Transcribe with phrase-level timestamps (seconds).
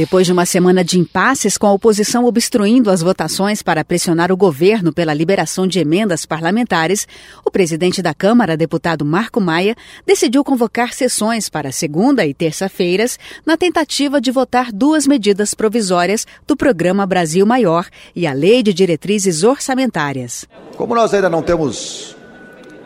[0.00, 4.36] Depois de uma semana de impasses com a oposição obstruindo as votações para pressionar o
[4.36, 7.06] governo pela liberação de emendas parlamentares,
[7.44, 9.76] o presidente da Câmara, deputado Marco Maia,
[10.06, 16.56] decidiu convocar sessões para segunda e terça-feiras na tentativa de votar duas medidas provisórias do
[16.56, 17.86] Programa Brasil Maior
[18.16, 20.46] e a Lei de Diretrizes Orçamentárias.
[20.78, 22.16] Como nós ainda não temos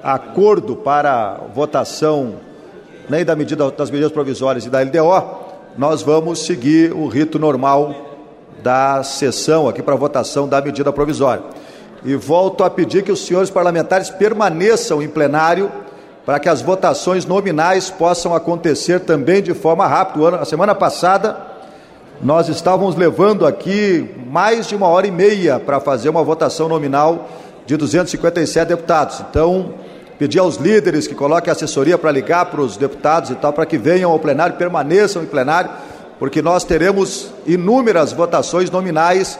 [0.02, 2.40] acordo para votação
[3.08, 5.43] nem da medida, das medidas provisórias e da LDO,
[5.76, 7.94] nós vamos seguir o rito normal
[8.62, 11.42] da sessão aqui para votação da medida provisória.
[12.04, 15.70] E volto a pedir que os senhores parlamentares permaneçam em plenário
[16.24, 20.36] para que as votações nominais possam acontecer também de forma rápida.
[20.36, 21.36] A semana passada,
[22.22, 27.28] nós estávamos levando aqui mais de uma hora e meia para fazer uma votação nominal
[27.66, 29.22] de 257 deputados.
[29.28, 29.74] Então,
[30.18, 33.78] pedir aos líderes que coloquem assessoria para ligar para os deputados e tal, para que
[33.78, 35.70] venham ao plenário, permaneçam em plenário,
[36.18, 39.38] porque nós teremos inúmeras votações nominais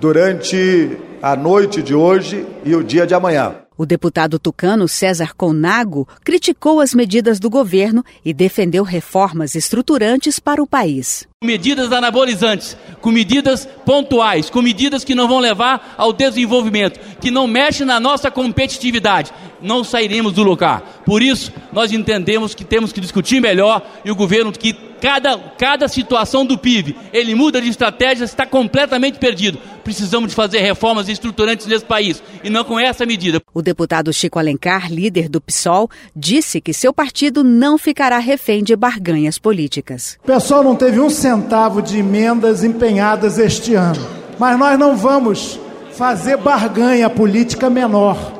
[0.00, 3.56] durante a noite de hoje e o dia de amanhã.
[3.78, 10.60] O deputado tucano César Conago criticou as medidas do governo e defendeu reformas estruturantes para
[10.60, 11.28] o país.
[11.44, 17.46] Medidas anabolizantes, com medidas pontuais, com medidas que não vão levar ao desenvolvimento, que não
[17.46, 21.02] mexem na nossa competitividade, não sairemos do lugar.
[21.04, 25.88] Por isso, nós entendemos que temos que discutir melhor e o governo que cada, cada
[25.88, 29.58] situação do PIB, ele muda de estratégia, está completamente perdido.
[29.84, 33.40] Precisamos de fazer reformas estruturantes nesse país e não com essa medida.
[33.54, 38.76] O deputado Chico Alencar, líder do PSOL, disse que seu partido não ficará refém de
[38.76, 40.18] barganhas políticas.
[40.22, 44.04] O pessoal não teve um centavo de emendas empenhadas este ano,
[44.38, 45.58] mas nós não vamos
[45.92, 48.37] fazer barganha política menor.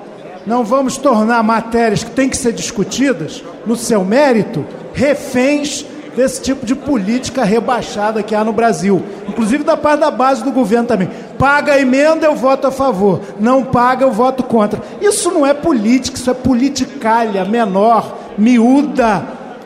[0.48, 4.64] Não vamos tornar matérias que têm que ser discutidas no seu mérito
[4.94, 5.84] reféns
[6.16, 10.50] desse tipo de política rebaixada que há no Brasil, inclusive da parte da base do
[10.50, 11.10] governo também.
[11.38, 13.20] Paga a emenda, eu voto a favor.
[13.38, 14.81] Não paga, eu voto contra.
[15.03, 19.22] Isso não é política, isso é politicalha menor, miúda.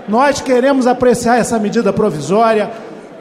[0.09, 2.73] Nós queremos apreciar essa medida provisória,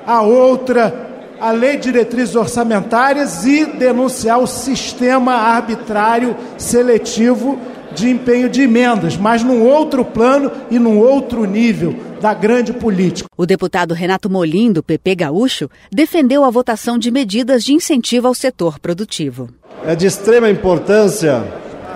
[0.06, 1.11] a outra,
[1.42, 7.60] a lei de diretrizes orçamentárias e denunciar o sistema arbitrário seletivo
[7.96, 13.28] de empenho de emendas, mas num outro plano e num outro nível da grande política.
[13.36, 18.36] O deputado Renato Molim, do PP Gaúcho, defendeu a votação de medidas de incentivo ao
[18.36, 19.50] setor produtivo.
[19.84, 21.44] É de extrema importância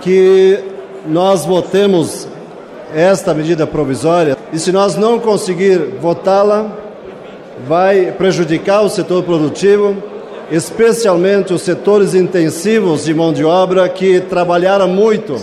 [0.02, 0.58] que
[1.06, 2.28] nós votemos
[2.92, 6.85] esta medida provisória e se nós não conseguir votá-la,
[7.64, 9.96] vai prejudicar o setor produtivo,
[10.50, 15.40] especialmente os setores intensivos de mão de obra que trabalharam muito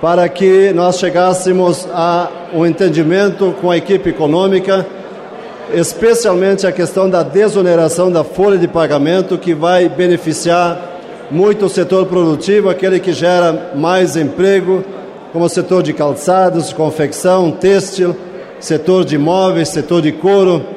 [0.00, 4.86] para que nós chegássemos a um entendimento com a equipe econômica,
[5.72, 10.78] especialmente a questão da desoneração da folha de pagamento, que vai beneficiar
[11.30, 14.84] muito o setor produtivo, aquele que gera mais emprego,
[15.32, 18.14] como o setor de calçados, confecção, têxtil,
[18.60, 20.73] setor de imóveis, setor de couro,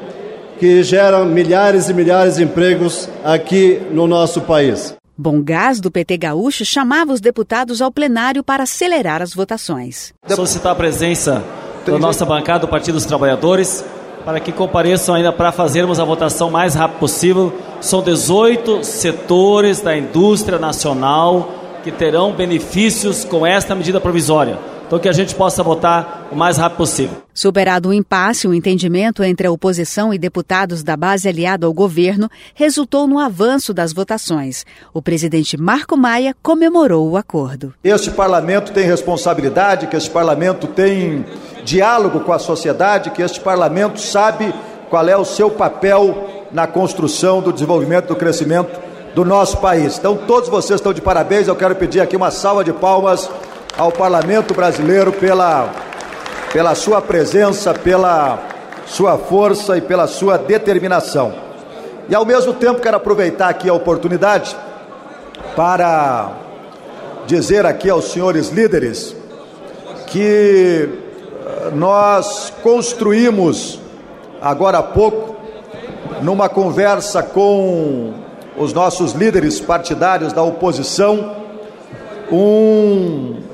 [0.60, 4.96] que geram milhares e milhares de empregos aqui no nosso país.
[5.18, 10.14] Bom Gás, do PT Gaúcho, chamava os deputados ao plenário para acelerar as votações.
[10.28, 11.44] Solicitar a presença
[11.86, 13.84] da nossa bancada do Partido dos Trabalhadores
[14.24, 17.54] para que compareçam ainda para fazermos a votação mais rápido possível.
[17.80, 21.50] São 18 setores da indústria nacional
[21.82, 24.60] que terão benefícios com esta medida provisória.
[24.88, 27.22] Então, que a gente possa votar o mais rápido possível.
[27.34, 32.30] Superado o impasse, o entendimento entre a oposição e deputados da base aliada ao governo
[32.56, 34.66] resultou no avanço das votações.
[34.94, 37.74] O presidente Marco Maia comemorou o acordo.
[37.84, 41.26] Este parlamento tem responsabilidade, que este parlamento tem
[41.66, 44.54] diálogo com a sociedade, que este parlamento sabe
[44.90, 48.80] qual é o seu papel na construção do desenvolvimento, do crescimento
[49.14, 49.98] do nosso país.
[49.98, 51.48] Então, todos vocês estão de parabéns.
[51.48, 53.30] Eu quero pedir aqui uma salva de palmas
[53.78, 55.72] ao Parlamento Brasileiro pela,
[56.52, 58.40] pela sua presença, pela
[58.88, 61.34] sua força e pela sua determinação.
[62.10, 64.56] E ao mesmo tempo quero aproveitar aqui a oportunidade
[65.56, 66.32] para
[67.28, 69.16] dizer aqui aos senhores líderes
[70.08, 73.80] que eh, nós construímos
[74.42, 75.36] agora há pouco
[76.22, 78.14] numa conversa com
[78.58, 81.36] os nossos líderes partidários da oposição
[82.32, 83.47] um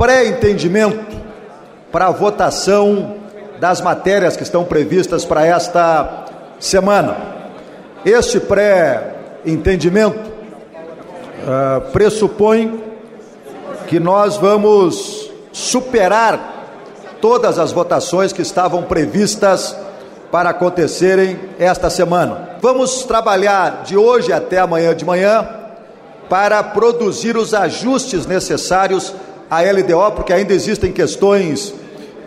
[0.00, 1.14] pré-entendimento
[1.92, 3.16] para a votação
[3.60, 6.24] das matérias que estão previstas para esta
[6.58, 7.18] semana.
[8.02, 12.82] Este pré-entendimento uh, pressupõe
[13.88, 19.76] que nós vamos superar todas as votações que estavam previstas
[20.32, 22.56] para acontecerem esta semana.
[22.62, 25.46] Vamos trabalhar de hoje até amanhã de manhã
[26.26, 29.12] para produzir os ajustes necessários
[29.50, 31.74] à LDO, porque ainda existem questões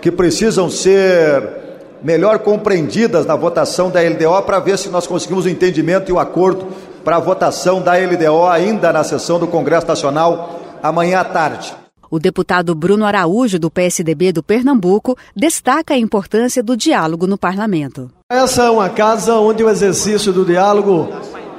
[0.02, 1.64] que precisam ser
[2.04, 6.20] melhor compreendidas na votação da LDO para ver se nós conseguimos o entendimento e o
[6.20, 6.68] acordo
[7.04, 11.74] para a votação da LDO ainda na sessão do Congresso Nacional amanhã à tarde.
[12.12, 18.12] O deputado Bruno Araújo, do PSDB do Pernambuco, destaca a importância do diálogo no parlamento.
[18.30, 21.10] Essa é uma casa onde o exercício do diálogo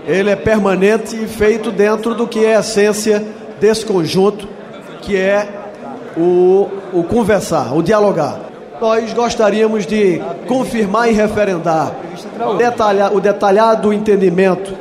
[0.06, 3.26] ele é permanente e feito dentro do que é a essência
[3.58, 4.46] desse conjunto,
[5.05, 5.49] que é
[6.17, 8.41] o, o conversar, o dialogar.
[8.81, 11.93] Nós gostaríamos de confirmar e referendar
[13.12, 14.75] o detalhado entendimento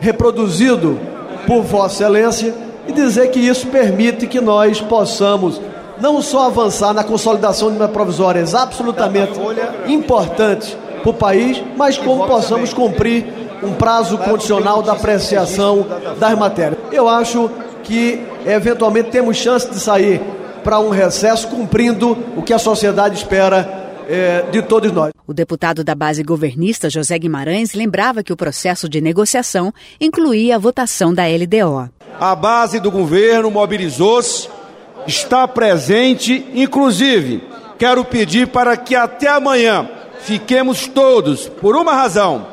[0.00, 0.98] reproduzido
[1.46, 2.54] por Vossa Excelência
[2.86, 5.60] e dizer que isso permite que nós possamos
[6.00, 9.38] não só avançar na consolidação de medidas provisórias absolutamente
[9.86, 13.26] importantes para o país, mas como possamos cumprir
[13.62, 15.86] um prazo condicional da apreciação
[16.18, 16.78] das matérias.
[16.90, 17.50] Eu acho
[17.82, 20.20] que eventualmente temos chance de sair
[20.62, 25.12] para um recesso cumprindo o que a sociedade espera é, de todos nós.
[25.26, 30.58] O deputado da base governista, José Guimarães, lembrava que o processo de negociação incluía a
[30.58, 31.88] votação da LDO.
[32.18, 34.48] A base do governo mobilizou-se,
[35.06, 37.42] está presente, inclusive,
[37.78, 39.88] quero pedir para que até amanhã
[40.20, 42.46] fiquemos todos, por uma razão,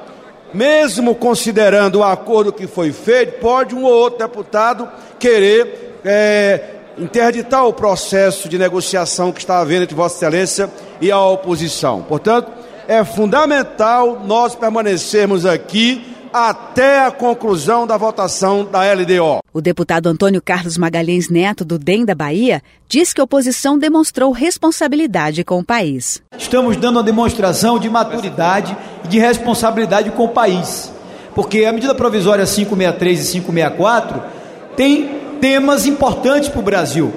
[0.54, 4.90] mesmo considerando o acordo que foi feito, pode um ou outro deputado
[5.20, 6.62] querer é,
[6.98, 12.02] interditar o processo de negociação que está havendo entre Vossa Excelência e a oposição.
[12.02, 12.52] Portanto,
[12.88, 19.40] é fundamental nós permanecermos aqui até a conclusão da votação da LDO.
[19.54, 24.32] O deputado Antônio Carlos Magalhães Neto, do DEM da Bahia, diz que a oposição demonstrou
[24.32, 26.22] responsabilidade com o país.
[26.38, 30.92] Estamos dando uma demonstração de maturidade e de responsabilidade com o país.
[31.34, 34.22] Porque a medida provisória 563 e 564
[34.76, 35.08] tem
[35.40, 37.14] temas importantes para o Brasil.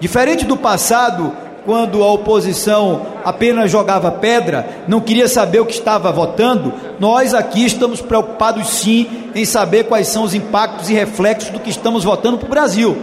[0.00, 1.32] Diferente do passado,
[1.64, 7.64] quando a oposição apenas jogava pedra, não queria saber o que estava votando, nós aqui
[7.64, 12.38] estamos preocupados sim em saber quais são os impactos e reflexos do que estamos votando
[12.38, 12.96] para o Brasil.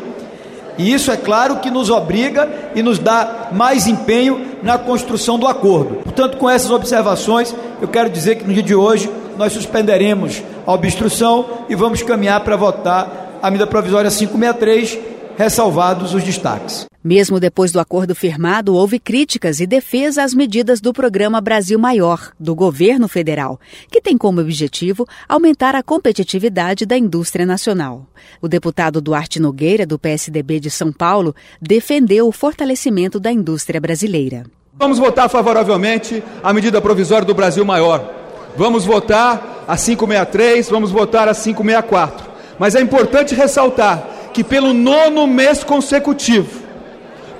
[0.77, 5.45] E isso é claro que nos obriga e nos dá mais empenho na construção do
[5.45, 5.95] acordo.
[6.03, 10.73] Portanto, com essas observações, eu quero dizer que no dia de hoje nós suspenderemos a
[10.73, 14.99] obstrução e vamos caminhar para votar a medida provisória 563,
[15.37, 16.88] ressalvados os destaques.
[17.01, 22.33] Mesmo depois do acordo firmado, houve críticas e defesa às medidas do programa Brasil Maior,
[22.37, 23.57] do governo federal,
[23.89, 28.05] que tem como objetivo aumentar a competitividade da indústria nacional.
[28.41, 34.43] O deputado Duarte Nogueira, do PSDB de São Paulo, defendeu o fortalecimento da indústria brasileira.
[34.73, 38.13] Vamos votar favoravelmente a medida provisória do Brasil Maior.
[38.57, 42.29] Vamos votar a 563, vamos votar a 564.
[42.59, 46.68] Mas é importante ressaltar que pelo nono mês consecutivo,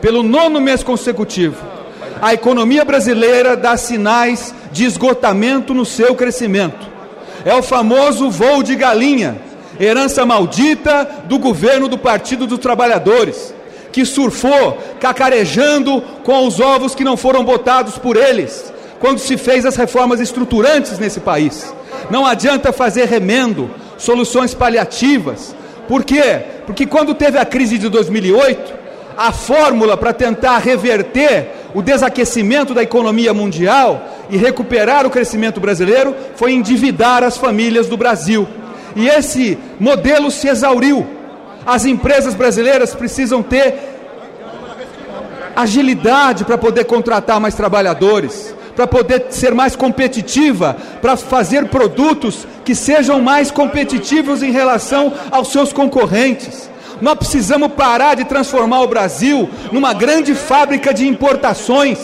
[0.02, 1.58] pelo nono mês consecutivo,
[2.22, 6.88] a economia brasileira dá sinais de esgotamento no seu crescimento.
[7.46, 9.38] É o famoso voo de galinha,
[9.80, 13.54] herança maldita do governo do Partido dos Trabalhadores,
[13.92, 19.66] que surfou cacarejando com os ovos que não foram botados por eles, quando se fez
[19.66, 21.74] as reformas estruturantes nesse país.
[22.10, 25.56] Não adianta fazer remendo, soluções paliativas.
[25.88, 26.42] Por quê?
[26.66, 28.79] Porque quando teve a crise de 2008,
[29.20, 36.16] a fórmula para tentar reverter o desaquecimento da economia mundial e recuperar o crescimento brasileiro
[36.38, 38.48] foi endividar as famílias do Brasil.
[38.96, 41.06] E esse modelo se exauriu.
[41.66, 43.76] As empresas brasileiras precisam ter
[45.54, 52.74] agilidade para poder contratar mais trabalhadores, para poder ser mais competitiva, para fazer produtos que
[52.74, 56.70] sejam mais competitivos em relação aos seus concorrentes.
[57.02, 62.00] Nós precisamos parar de transformar o Brasil numa grande fábrica de importações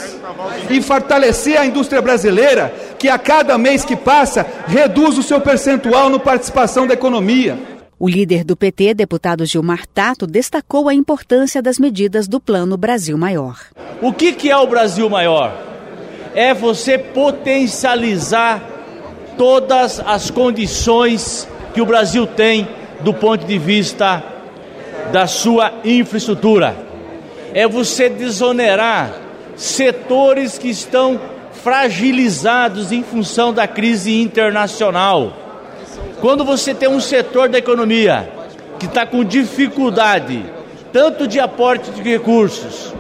[0.69, 6.09] e fortalecer a indústria brasileira, que a cada mês que passa reduz o seu percentual
[6.09, 7.57] no participação da economia.
[7.97, 13.17] O líder do PT, deputado Gilmar Tato, destacou a importância das medidas do Plano Brasil
[13.17, 13.57] Maior.
[14.01, 15.65] O que, que é o Brasil Maior?
[16.35, 18.61] é você potencializar
[19.37, 22.67] todas as condições que o Brasil tem
[22.99, 24.21] do ponto de vista
[25.11, 26.75] da sua infraestrutura.
[27.53, 29.13] É você desonerar
[29.55, 31.19] setores que estão
[31.63, 35.33] fragilizados em função da crise internacional.
[36.21, 38.29] Quando você tem um setor da economia
[38.77, 40.45] que está com dificuldade,
[40.91, 42.93] tanto de aporte de recursos,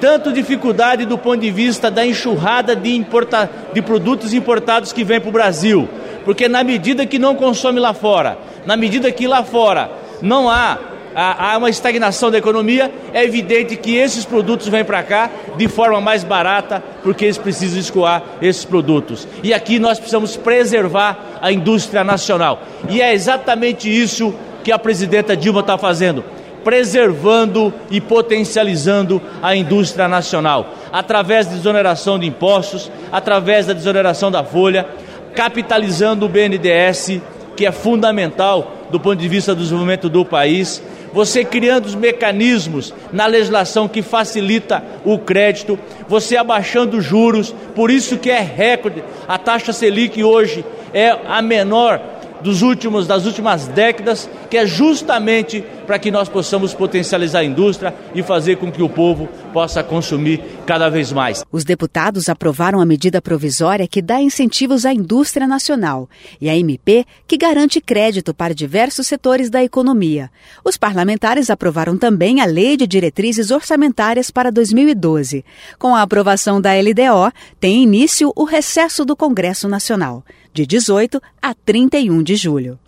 [0.00, 5.20] tanto dificuldade do ponto de vista da enxurrada de, importa, de produtos importados que vem
[5.20, 5.88] para o Brasil.
[6.24, 10.78] Porque na medida que não consome lá fora, na medida que lá fora não há,
[11.14, 16.00] há uma estagnação da economia, é evidente que esses produtos vêm para cá de forma
[16.00, 19.26] mais barata, porque eles precisam escoar esses produtos.
[19.42, 22.62] E aqui nós precisamos preservar a indústria nacional.
[22.88, 26.24] E é exatamente isso que a presidenta Dilma está fazendo
[26.64, 34.44] preservando e potencializando a indústria nacional, através da desoneração de impostos, através da desoneração da
[34.44, 34.86] folha,
[35.34, 37.22] capitalizando o BNDES,
[37.56, 42.92] que é fundamental do ponto de vista do desenvolvimento do país, você criando os mecanismos
[43.12, 49.02] na legislação que facilita o crédito, você abaixando os juros, por isso que é recorde.
[49.26, 55.64] A taxa Selic hoje é a menor dos últimos, das últimas décadas, que é justamente
[55.86, 60.42] para que nós possamos potencializar a indústria e fazer com que o povo possa consumir
[60.66, 61.44] cada vez mais.
[61.50, 66.08] Os deputados aprovaram a medida provisória que dá incentivos à indústria nacional
[66.40, 70.30] e a MP que garante crédito para diversos setores da economia.
[70.64, 75.44] Os parlamentares aprovaram também a Lei de Diretrizes Orçamentárias para 2012.
[75.78, 80.22] Com a aprovação da LDO, tem início o recesso do Congresso Nacional
[80.58, 82.80] de 18 a 31 de julho.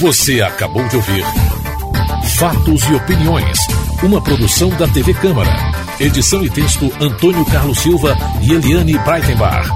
[0.00, 1.24] Você acabou de ouvir
[2.36, 3.58] Fatos e Opiniões,
[4.02, 5.52] uma produção da TV Câmara.
[6.00, 9.68] Edição e texto Antônio Carlos Silva e Eliane Breitenbach.